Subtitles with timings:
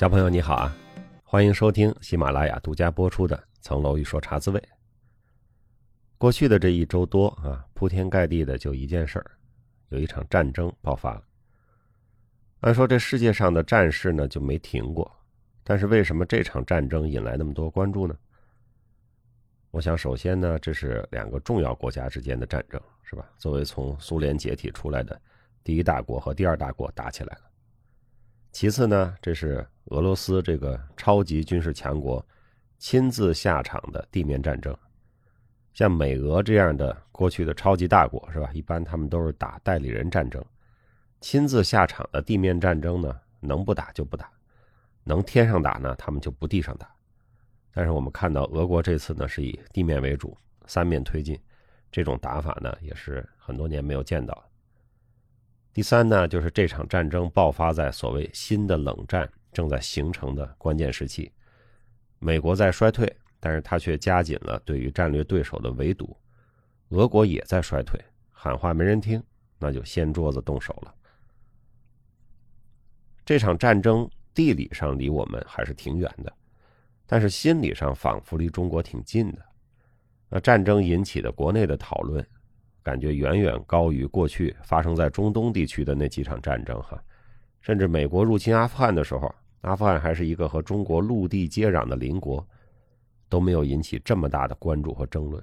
[0.00, 0.74] 小朋友你好啊，
[1.24, 4.58] 欢迎收听喜马拉雅独家播出的《层楼一说茶滋味》。
[6.16, 9.30] 过去的这一周多啊，铺天盖地的就一件事儿，
[9.90, 11.22] 有一场战争爆发了。
[12.60, 15.14] 按说这世界上的战事呢就没停过，
[15.62, 18.16] 但是为什么这场战争引来那么多关注呢？
[19.70, 23.30] 我想，首先呢，这是两个重要国家之间的战争，是吧？
[23.36, 25.20] 作为从苏联解体出来的
[25.62, 27.49] 第一大国和第二大国打起来了。
[28.52, 32.24] 其次呢，这是俄罗斯这个超级军事强国
[32.78, 34.76] 亲自下场的地面战争。
[35.72, 38.50] 像美俄这样的过去的超级大国，是吧？
[38.52, 40.44] 一般他们都是打代理人战争，
[41.20, 44.28] 亲自下场的地面战争呢，能不打就不打，
[45.04, 46.92] 能天上打呢，他们就不地上打。
[47.72, 51.38] 但是我们看到俄国这次呢是以地面为主，三面推进，
[51.92, 54.44] 这种打法呢也是很多年没有见到。
[55.72, 61.30] 第三呢，就是这场战争爆发在所谓新的冷战正在形成的关键时期，
[62.18, 66.16] 美国在衰退，但是他却加紧了对于战略对手的围堵，
[66.88, 68.00] 俄国也在衰退，
[68.32, 69.22] 喊话没人听，
[69.58, 70.94] 那就掀桌子动手了。
[73.24, 76.32] 这场战争地理上离我们还是挺远的。
[77.06, 79.38] 但是心理上仿佛离中国挺近的，
[80.28, 82.24] 那战争引起的国内的讨论，
[82.82, 87.02] 感觉远远高于过去发生在中东地区的那几场战争哈，
[87.60, 92.46] 甚至美国入侵阿富汗的时候，阿富汗还是一个和中国陆地接壤的邻国，
[93.28, 95.42] 都没有引起这么大的关注和争论。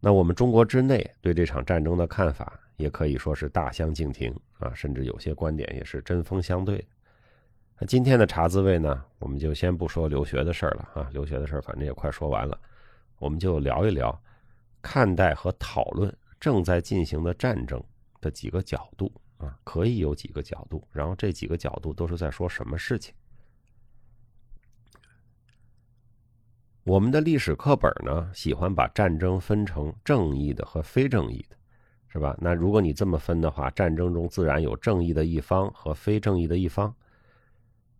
[0.00, 6.86] 那我们中国之内对这场战争的看法，也可以说是大相径庭啊，甚至有些观点也是针锋相对。
[7.80, 12.56] 那今天的茶滋味呢，我们就先不说留学的事儿了啊，留学的事儿反正也快说完了，
[13.18, 14.16] 我们就聊一聊
[14.80, 17.82] 看待和讨论正在进行的战争
[18.20, 23.14] 的几个角度啊，可以有几个角度，然后这几个角度都是在说什么事情。
[26.84, 31.56] 我们的历史课本呢，喜欢把战争分成正义的和非正义的，
[32.08, 32.34] 是吧？
[32.40, 36.94] 那如果你这么分的话，战争中自然有正义的一方和非正义的一方。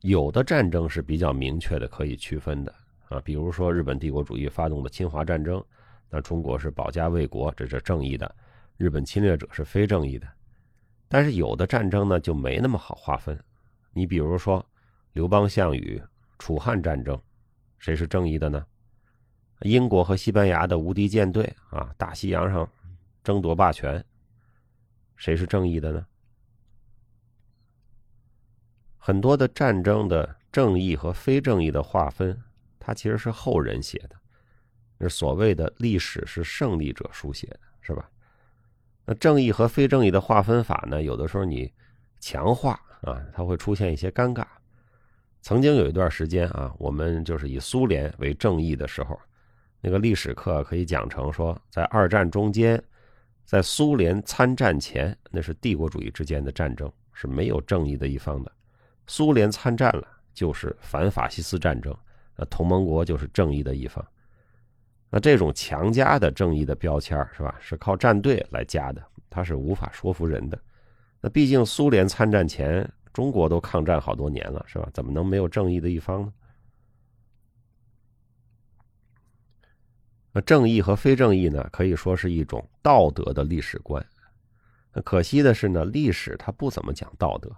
[0.01, 2.75] 有的战争是比较明确的，可以区分的
[3.09, 5.63] 啊，比如说日本帝国主义发动的侵华战争，
[6.11, 8.27] 那中国是保家卫国，这是正义的；
[8.77, 10.27] 日本侵略者是非正义的。
[11.09, 13.39] 但是有的战争呢就没那么好划分，
[13.93, 14.65] 你比如说
[15.13, 16.03] 刘邦、项羽、
[16.39, 17.21] 楚汉战争，
[17.79, 18.65] 谁是正义的呢？
[19.63, 22.71] 英国和西班牙的无敌舰队啊，大西洋上
[23.25, 24.05] 争夺霸权，
[25.17, 26.07] 谁是正义的呢？
[28.99, 32.39] 很多的战争的正义和非正义的划分，
[32.79, 34.17] 它其实是后人写的，
[35.01, 38.09] 是所谓的历史是胜利者书写的，是吧？
[39.05, 41.73] 那正义和非正义的划分法呢，有的时候你
[42.21, 44.45] 强化啊，它会出现一些尴尬。
[45.41, 49.19] 曾经有一段时间啊，我们就是以苏联为正义的时候，
[49.81, 52.83] 那个历史课可以讲成说，在二战中间，
[53.45, 58.53] 在苏联参战前，那是帝国主义之间的战争，是没有正义的一方的。
[59.07, 61.97] 苏联参战了，就是反法西斯战争，
[62.37, 64.05] 那同盟国就是正义的一方。
[65.11, 67.57] 那这种强加的正义的标签是吧？
[67.61, 70.61] 是靠战队来加的，它是无法说服人的。
[71.21, 74.89] 那毕竟苏联参战前，中国都抗战好多年了，是吧？
[74.93, 76.33] 怎么能没有正义的一方呢？
[80.31, 84.05] 那正义和非正义呢，可以说是一种道德的历史观。
[84.93, 87.51] 那可惜的是呢，历史它不怎么讲道德。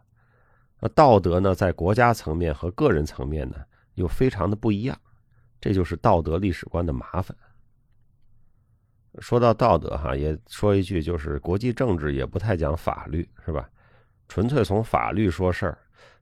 [0.79, 3.57] 那道德呢，在国家层面和个人层面呢，
[3.95, 4.99] 又非常的不一样，
[5.61, 7.37] 这就是道德历史观的麻烦。
[9.21, 13.71] 说到道德哈，也说一句，就是国际政治也不太讲法律，是吧？
[14.29, 15.79] 纯粹从法律说事儿，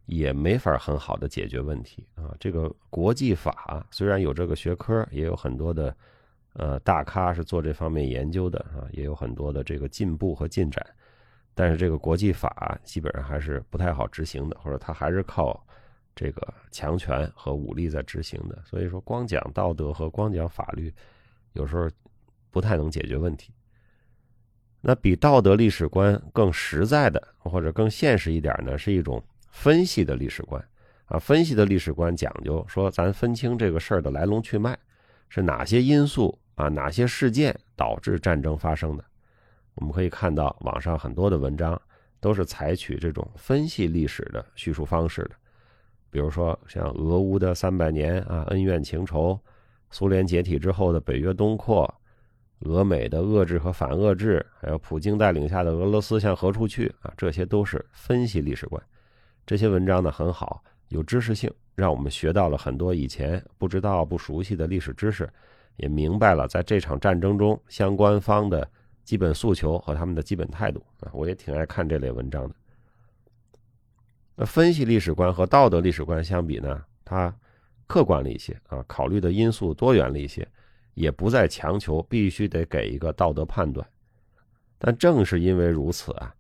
[0.07, 2.35] 也没法很好的解决问题啊。
[2.41, 5.97] 这个国际法虽然有这个学科，也有很多的
[6.55, 10.85] 呃大咖是做这方面研究的啊，也有很多的这个进步和进展。
[11.55, 15.61] 但是这个国际法基本上还是不太好执行的，或者它还是靠
[16.15, 18.59] 这个强权和武力在执行的。
[18.65, 20.93] 所以说，光讲道德和光讲法律，
[21.53, 21.91] 有时候
[22.51, 23.53] 不太能解决问题。
[24.81, 30.65] 那比道德历史观更实在的，或者更现实一点呢，是一种分析的历史观
[31.07, 31.19] 啊。
[31.19, 34.79] 分析的历史观讲究说，咱分清这个事儿的来龙去脉，
[35.29, 39.05] 是哪些因素啊，哪些事件导致战争发生的。
[39.75, 41.81] 我们可以看到，网上很多的文章
[42.21, 45.31] 都是采取这种分析历史的叙述方式的，
[46.09, 49.37] 比如说像俄乌的三百年啊，恩怨情仇；
[49.91, 51.85] 苏联解体之后的北约东扩；
[52.61, 58.83] 俄美的遏制和反遏制；还有普京带领下的俄罗斯向何处去啊，这些都是分析历史观。
[59.47, 65.29] 这些文章呢很好，有知识性，让我们学到了很多以前不知道、不熟悉的历史知识，
[65.77, 68.69] 也明白了在这场战争中相关方的
[69.05, 71.11] 基本诉求和他们的基本态度啊。
[71.15, 72.55] 我也挺爱看这类文章的。
[74.35, 77.35] 那分析历史观和道德历史观相比呢，它
[77.87, 80.47] 客观了一些啊，考虑的因素多元了一些，
[80.99, 83.87] 也不再强求必须得给一个道德判断。
[84.79, 86.35] 但正是因为如此啊，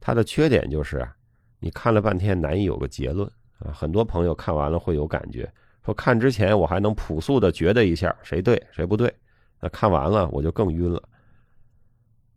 [0.00, 1.16] 它的缺点就是啊，
[1.58, 3.72] 你看了半天难以有个结论啊。
[3.72, 5.50] 很多朋友看完了会有感觉，
[5.84, 9.12] 说看之前我还能朴素的觉得一下谁对谁不对，
[9.60, 11.02] 那看完了我就更晕了。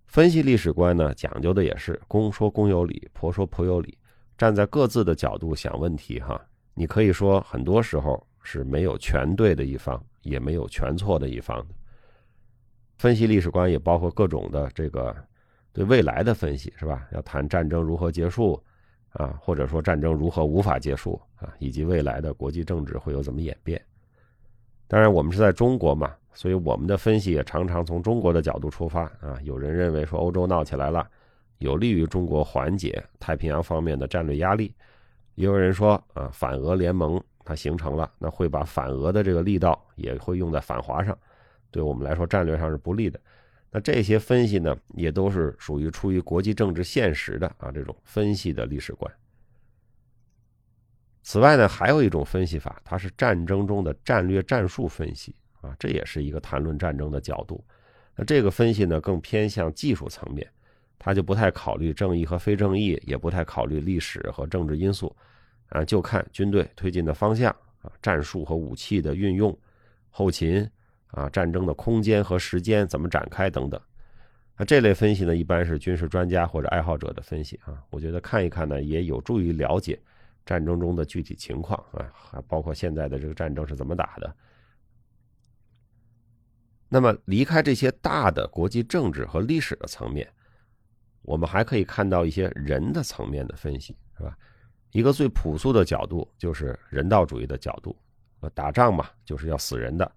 [0.05, 3.97] 分析历史观呢，讲究的也是公说公有理，婆说婆有理，
[4.37, 6.39] 站在各自的角度想问题哈。
[6.75, 11.73] 你可以说很多时候是没有全对的一方，也没有全错的一方的。
[12.97, 15.15] 分析历史观也包括各种的这个。
[15.75, 17.07] 对未来的分析是吧？
[17.13, 18.63] 要谈战争如何结束
[19.13, 23.83] 啊，或者说战争如何无法结束啊，以及未来的国际政治会有怎么演变？
[24.87, 29.39] 当然，我们是在中国嘛，所以我们的分析也常常从中国的角度出发啊。
[29.41, 31.09] 有人认为说欧洲闹起来了，
[31.57, 34.71] 有利于中国缓解太平洋方面的战略压力；
[35.33, 41.17] 也有人说啊，反俄联盟它形成了，那会把反俄的这个力道也会用在反华上，
[41.71, 43.19] 对我们来说战略上是不利的。
[43.71, 49.11] 那这些分析呢，也都是属于出于国际政治现实的啊这种分析的历史观。
[51.23, 57.63] 此外呢，还有一种分析法，它是战争中的战略战术分析啊，这也是一个谈论战争的角度。
[58.15, 60.47] 那这个分析呢，更偏向技术层面，
[60.99, 65.15] 它就不太考虑正义和非正义，也不太考虑历史和政治因素，
[65.73, 69.55] 啊，就看军队推进的方向啊，战术和武器的运用，
[70.09, 70.67] 后勤。
[71.15, 73.79] 啊，战争的空间和时间怎么展开等等，
[74.57, 77.83] 那这类分析呢，一般是军事专家或者爱好者的分析啊。
[77.91, 80.01] 我觉得看一看呢，也有助于了解
[80.43, 84.35] 战争中的具体情况啊，还包括现在的这个战争是怎么打的。
[86.89, 90.27] 那么，离开这些大的国际政治和历史的层面，
[91.21, 94.35] 我们还可以看到一些人的层面的分析，是吧？
[94.93, 97.95] 一个最朴素的角度就是人道主义的角度，
[98.39, 100.09] 呃打仗嘛，就是要死人的。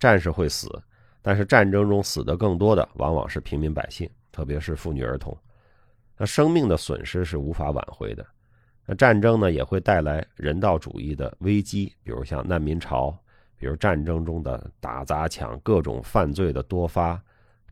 [0.00, 0.68] 战士会死，
[1.20, 5.36] 但是战争中死的更多的往往是平民百姓，特别是妇女儿童。
[6.16, 8.26] 那生命的损失是无法挽回的。
[8.86, 13.16] 那战争呢，也会带来人道主义的危机，比如像难民潮，
[13.56, 17.22] 比如战争中的打砸抢、各种犯罪的多发，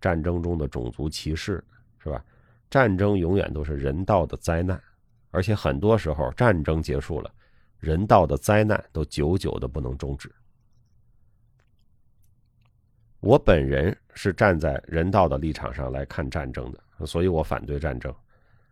[0.01, 1.65] 战争中的种族歧视，
[1.99, 2.23] 是吧？
[2.69, 4.81] 战争永远都是人道的灾难，
[5.31, 7.33] 而且很多时候战争结束了，
[7.79, 10.31] 人道的灾难都久久的不能终止。
[13.21, 18.15] 我本人是站在人道的立场上来看战争的，所以我反对战争。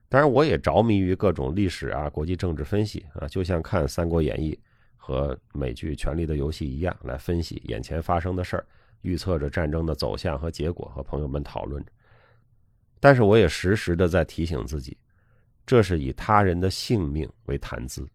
[0.08, 4.54] 当然，我也着迷于各种历史啊、国际政治分析啊，就像看《三国演义》
[4.96, 8.66] 和美剧《权力的游戏》一样，来分析眼前发生的事儿，
[9.02, 11.84] 预测着战争的走向和结果，和朋友们讨论。
[12.98, 14.96] 但是，我也时时的在提醒自己，
[15.68, 18.08] 这是以他人的性命为谈资，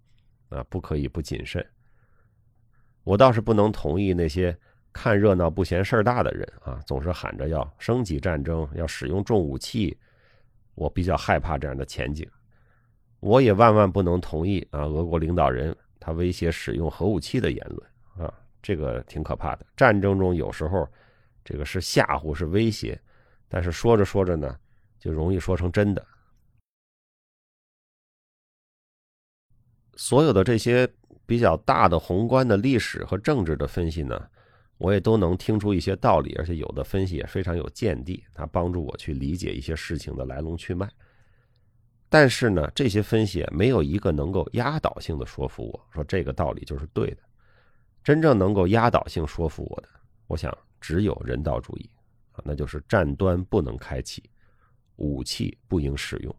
[0.49, 1.63] 啊，不可以不谨慎。
[3.03, 4.57] 我倒是不能同意那些。
[4.95, 9.97] 看热闹不嫌事儿大的人啊，总是喊着要升级战争，要使用重武器，
[10.75, 12.29] 我比较害怕这样的前景。
[13.19, 18.31] 我也万万不能同意啊，俄国领导人他威胁使用核武器的言论啊，
[18.61, 19.65] 这个挺可怕的。
[19.75, 20.87] 战争中有时候
[21.43, 23.01] 这个是吓唬，是威胁，
[23.47, 24.55] 但是说着说着呢，
[24.99, 26.05] 就容易说成真的。
[29.95, 30.87] 所有的这些
[31.25, 34.27] 比较大的宏观的历史和政治的分析呢。
[34.79, 40.89] 我也都能听出一些道理，而且有的分析也非常有见地，它帮助我去理解一些事情的来龙去脉。
[42.09, 47.17] 但是呢，这些分析没有一个能够压倒性的说服我说这个道理就是对的。
[48.03, 49.87] 真正能够压倒性说服我的，
[50.27, 51.89] 我想只有人道主义
[52.33, 54.29] 啊，那就是战端不能开启，
[54.97, 56.35] 武器不应使用。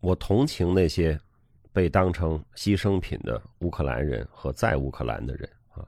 [0.00, 1.18] 我同情那些
[1.72, 5.86] 被当成牺牲品的乌克兰人和在乌克兰的人啊。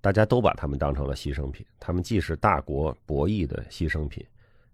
[0.00, 4.26] 大家都把他们当成了牺牲品，他们既是大国博弈的牺牲品，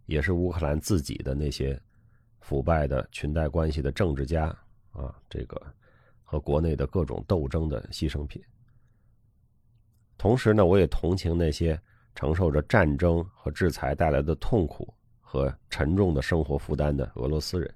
[0.07, 1.81] 也是乌克兰自己的那些
[2.41, 4.47] 腐败的裙带关系的政治家
[4.93, 5.61] 啊，这个
[6.25, 8.43] 和国内的各种斗争的牺牲品。
[10.19, 11.81] 同时呢，我也同情那些
[12.15, 17.73] 承受着战争和制裁带来的痛苦和沉重的生活负担的俄罗斯人。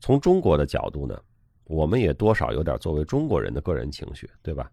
[0.00, 1.16] 从中国的角度呢，
[1.64, 4.70] 我们也多少有点作为中国人的个人情绪，对吧？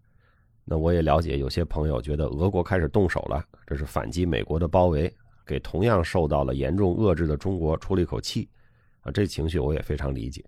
[0.64, 5.14] 那我也了解，有些朋友觉得俄国开始动手了，这是反击美国的包围，
[5.46, 8.48] 给同样受到了严重遏制的中国出了一口气，
[9.00, 10.44] 啊，这情绪我也非常理解。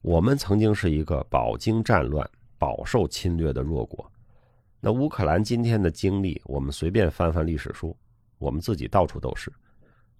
[0.00, 4.08] 我们曾经是一个饱经战乱、饱受侵略的弱国。
[4.80, 7.96] 那乌克兰今天的经历，我们随便翻翻历史书，
[8.38, 9.52] 我们自己到处都是，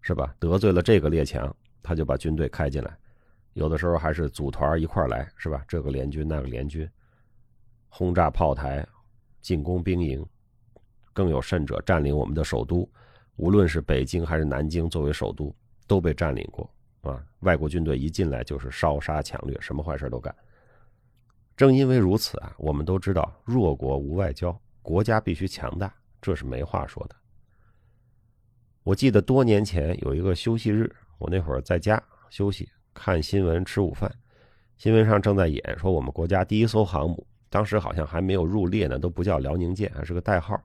[0.00, 0.34] 是吧？
[0.40, 2.98] 得罪了这个列强，他就把军队开进来，
[3.58, 5.64] 有的时候还是组团一块来，是吧？
[5.66, 6.88] 这个联军那个联军，
[7.88, 8.86] 轰炸炮台，
[9.42, 10.24] 进攻兵营，
[11.12, 12.88] 更有甚者占领我们的首都，
[13.34, 15.52] 无论是北京还是南京，作为首都
[15.88, 17.20] 都被占领过啊！
[17.40, 20.32] 外国军队一进来就是烧杀抢掠，什么坏事都干。
[21.56, 27.16] 正因为如此啊，我们都知道弱国无外交，国家必须强大，这是没话说的。
[28.84, 30.88] 我记得多年前有一个休息日，
[31.18, 32.00] 我那会儿在家
[32.30, 34.12] 休息，看新闻吃午饭，
[34.76, 40.60] 新闻上正在演说我们国家第一艘航母，当时好像还没有入列呢，都不叫辽宁舰，还是个代号，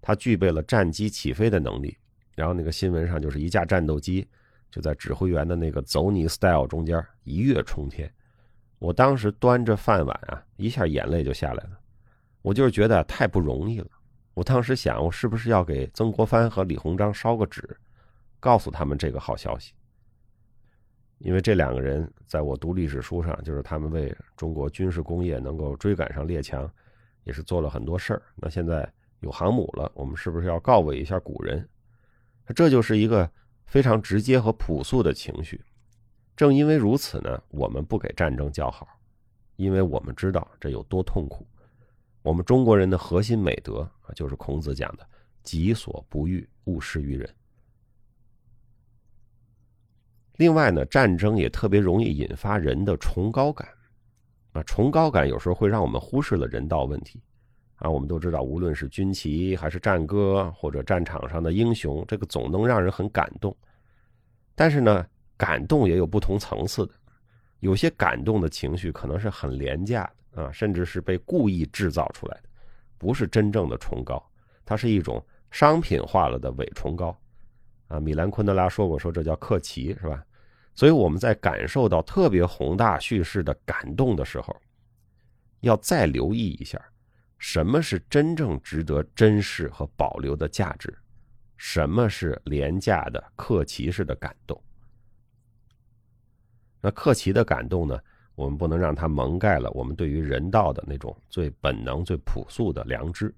[0.00, 1.96] 它具备了战机起飞的能力。
[2.34, 4.26] 然后那个新闻上就是一架战斗机
[4.70, 8.10] 就在指挥员的那个走你 style 中间一跃冲天。
[8.78, 11.78] 我当时端着饭碗啊，一下眼泪就下来了。
[12.42, 13.88] 我就是觉得太不容易了。
[14.34, 17.76] 我当时想，我是不是要给曾国藩和李鸿章烧个纸，
[18.38, 19.72] 告诉他们这个好消息？
[21.18, 26.70] 因为这两个人在我读历史书上，就是他们为中国军事工业能够追赶上列强，
[27.24, 28.22] 也是做了很多事儿。
[28.34, 28.86] 那现在
[29.20, 31.66] 有航母了，我们是不是要告慰一下古人？
[32.54, 33.28] 这就是一个
[33.66, 35.60] 非常直接和朴素的情绪。
[36.36, 38.86] 正因为如此呢，我们不给战争叫好，
[39.56, 41.46] 因为我们知道这有多痛苦。
[42.22, 45.08] 我们中国人的核心美德啊，就是孔子讲的
[45.42, 47.28] “己所不欲，勿施于人”。
[50.36, 53.68] 另外呢，战争也特别容易引发人的崇高感，
[54.52, 57.20] 啊，崇高感有时候会让我们忽视了人道问题。
[57.76, 63.54] 啊，我们都知道，无论是军旗还是战歌，或者战场上的英雄，这个总能让人很感动。
[64.54, 66.94] 但是呢，感动也有不同层次的，
[67.60, 72.48] 有些感动的情绪可能是很廉价的啊，甚至是被故意制造出来的，
[72.96, 74.26] 不是真正的崇高，
[74.64, 77.14] 它是一种商品化了的伪崇高。
[77.88, 80.24] 啊，米兰昆德拉说过，说这叫克奇，是吧？
[80.74, 84.54] 所以我们在感受到特别宏大叙事的感动的时候，
[85.60, 86.80] 要再留意一下，
[87.38, 90.92] 什么是真正值得珍视和保留的价值，
[91.56, 94.60] 什么是廉价的克奇式的感动。
[96.80, 97.98] 那克奇的感动呢？
[98.34, 103.34] 我们不能让它蒙盖了我们对于人道的那种最本能、最朴素的良知。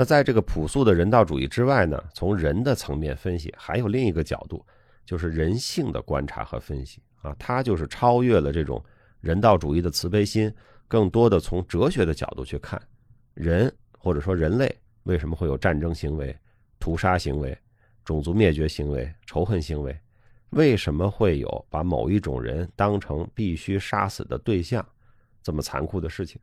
[0.00, 4.64] 那在这个朴素的人道主义之外呢，从人的层面分析，还有另一个角度，
[5.04, 8.82] 就是人性的观察和分析啊，它就是超越了这种
[9.20, 10.50] 人道主义的慈悲心，
[10.88, 12.80] 更多的从哲学的角度去看
[13.34, 16.34] 人或者说人类为什么会有战争行为、
[16.78, 17.54] 屠杀行为、
[18.02, 19.94] 种族灭绝行为、仇恨行为。
[20.48, 24.82] 为什么会有把某一种人当成必须杀死的对象
[25.42, 26.40] 这么残酷的事情？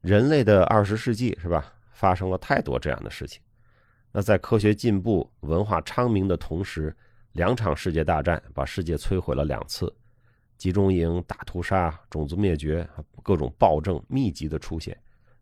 [0.00, 3.42] 人类的二十世纪是吧，发生了太多这样的事情。
[4.12, 6.96] 那在科学进步、文化昌明的同时，
[7.32, 9.92] 两场世界大战把世界摧毁了两次，
[10.56, 12.88] 集中营、大屠杀、种族灭绝、
[13.24, 14.96] 各种暴政密集的出现，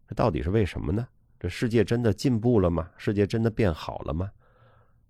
[0.09, 1.07] 这到底是为什么呢？
[1.39, 2.89] 这世界真的进步了吗？
[2.97, 4.31] 世界真的变好了吗？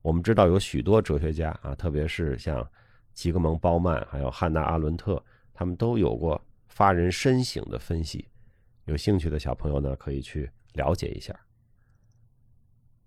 [0.03, 2.69] 我们知道有许多哲学家啊，特别是像
[3.15, 5.25] 齐格蒙·鲍曼还有汉娜·阿伦特，
[5.55, 8.29] 他们都有过发人深省的分析。
[8.85, 11.35] 有兴趣的小朋友呢，可以去了解一下。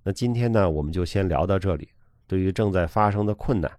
[0.04, 1.88] 那今天呢，我们就先聊到这里。
[2.28, 3.72] 对于正在发生的困难，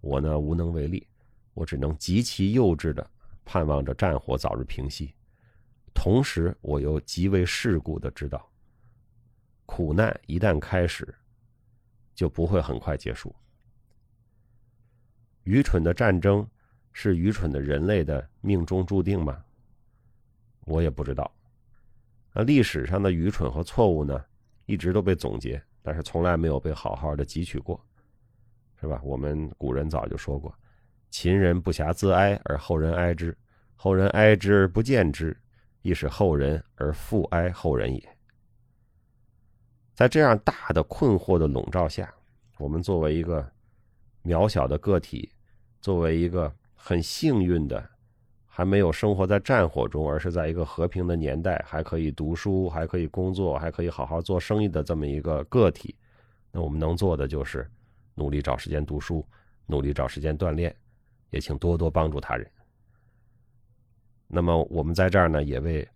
[0.00, 1.06] 我呢无能为力，
[1.54, 3.10] 我只能极其幼稚的
[3.44, 5.12] 盼望着战火早日平息。
[5.92, 8.48] 同时，我又极为世故的知道，
[9.66, 11.12] 苦难一旦开始。
[12.14, 13.34] 就不会很快结束。
[15.44, 16.46] 愚蠢的战争
[16.92, 19.42] 是愚蠢的人类的命中注定吗？
[20.66, 21.34] 我也不知道。
[22.32, 24.24] 那历史上的愚蠢和错误呢，
[24.66, 27.78] 一直都被总结，但是从来没有被好好的汲取过，
[28.80, 29.00] 是吧？
[29.04, 30.54] 我们古人早就说过
[31.10, 33.36] ：“秦人不暇自哀而后人哀之，
[33.76, 35.36] 后人哀之而不见之，
[35.82, 38.16] 亦使后人而复哀后人也。”
[39.94, 42.12] 在这样大的困惑的笼罩下，
[42.58, 43.46] 我们作为一个
[44.24, 45.30] 渺小的个体，
[45.80, 47.90] 作为一个很幸运的，
[48.54, 55.96] 还没有生活在战火中，而是在一个和平的年代，还可以读书，还可以工作，还可以好好做生意的这么一个个体，
[56.50, 57.66] 那我们能做的就是
[58.14, 59.26] 努力找时间读书，
[59.64, 60.76] 努力找时间锻炼，
[61.30, 62.46] 也请多多帮助他人。
[64.28, 65.88] 那么我们在这儿呢，也为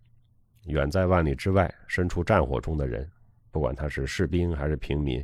[0.65, 3.07] 远在万里之外、身处战火中的人。
[3.51, 5.23] 不管他是士兵还是平民，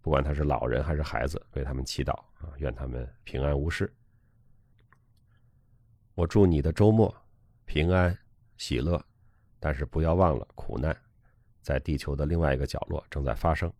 [0.00, 3.88] 不管他是老人还是孩子，为他们祈祷啊，愿他们平安无事。
[6.20, 7.14] 我祝你的周末
[7.64, 8.14] 平安
[8.58, 9.02] 喜乐，
[9.58, 10.94] 但是不要忘了苦难，
[11.62, 13.72] 在地球的另外一个角落正在发生。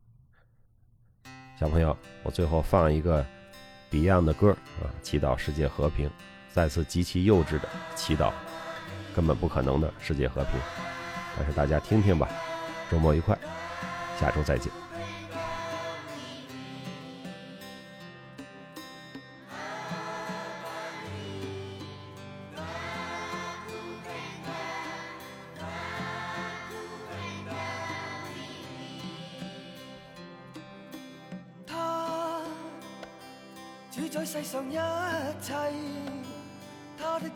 [1.59, 3.23] 小朋友，我最后放一个
[3.90, 6.11] Beyond 的歌啊，祈祷世界和平，
[6.50, 8.32] 再次极其幼稚的祈祷，
[9.14, 10.52] 根本不可能的世界和平。
[11.37, 12.26] 但是大家听听吧，
[12.90, 13.38] 周末愉快，
[14.18, 14.73] 下周再见。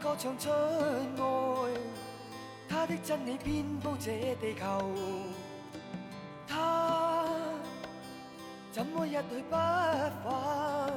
[0.01, 1.71] 歌唱出爱，
[2.69, 4.91] 他的真理遍布这地球。
[6.47, 7.27] 他
[8.71, 10.93] 怎么一去不返？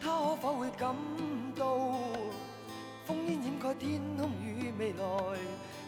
[0.00, 0.94] 他可否会感
[1.54, 1.64] 到
[3.08, 5.04] 烽烟掩盖天空与未来，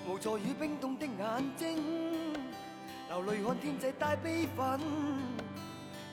[0.09, 1.83] 无助与冰冻的眼睛，
[3.09, 4.81] 流泪看天际带悲愤。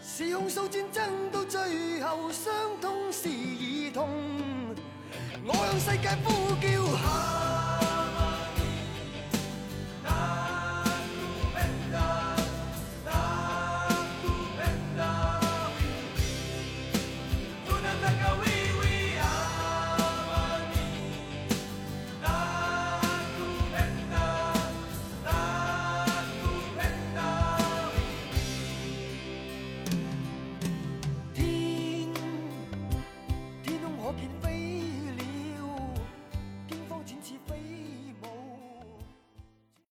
[0.01, 4.64] 是控诉战争到最后，伤痛是儿童。
[5.47, 7.54] 我向世界呼叫。